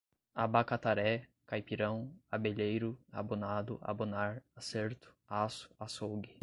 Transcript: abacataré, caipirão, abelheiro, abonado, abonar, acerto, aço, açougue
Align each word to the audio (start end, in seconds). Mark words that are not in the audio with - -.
abacataré, 0.35 1.27
caipirão, 1.45 2.11
abelheiro, 2.31 2.97
abonado, 3.11 3.77
abonar, 3.83 4.41
acerto, 4.55 5.13
aço, 5.29 5.69
açougue 5.79 6.33